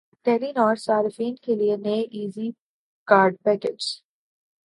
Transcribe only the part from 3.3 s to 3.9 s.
packages